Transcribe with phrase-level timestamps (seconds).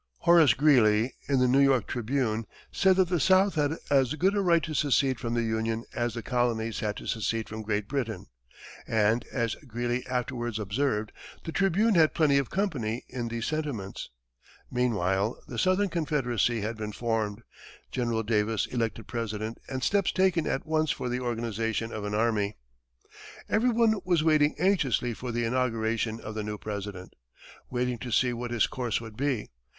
[0.21, 4.41] Horace Greeley, in the New York Tribune, said that the South had as good a
[4.41, 8.25] right to secede from the Union as the colonies had to secede from Great Britain,
[8.87, 11.11] and, as Greeley afterwards observed,
[11.43, 14.09] the Tribune had plenty of company in these sentiments.
[14.71, 17.43] Meanwhile the Southern Confederacy had been formed,
[17.91, 22.57] Jefferson Davis elected President, and steps taken at once for the organization of an army.
[23.47, 27.13] Everyone was waiting anxiously for the inauguration of the new President
[27.69, 29.51] waiting to see what his course would be.